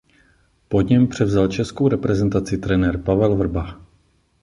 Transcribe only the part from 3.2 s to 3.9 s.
Vrba.